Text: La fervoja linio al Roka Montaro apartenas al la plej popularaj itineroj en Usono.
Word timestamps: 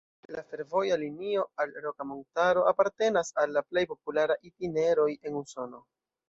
La 0.35 0.43
fervoja 0.51 0.95
linio 1.01 1.43
al 1.65 1.75
Roka 1.83 2.07
Montaro 2.11 2.63
apartenas 2.71 3.29
al 3.43 3.53
la 3.59 3.63
plej 3.67 3.85
popularaj 3.93 4.39
itineroj 4.53 5.09
en 5.21 5.39
Usono. 5.45 5.85